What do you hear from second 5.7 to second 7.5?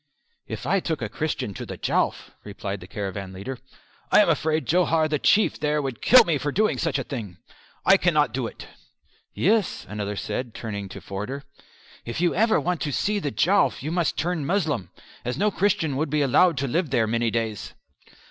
would kill me for doing such a thing.